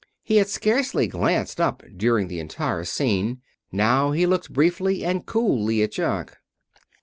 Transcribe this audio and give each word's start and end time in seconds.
He 0.23 0.37
had 0.37 0.47
scarcely 0.49 1.05
glanced 1.05 1.61
up 1.61 1.83
during 1.95 2.27
the 2.27 2.39
entire 2.39 2.85
scene. 2.85 3.41
Now 3.71 4.13
he 4.13 4.25
looked 4.25 4.51
briefly 4.51 5.05
and 5.05 5.27
coolly 5.27 5.83
at 5.83 5.91
Jock. 5.91 6.39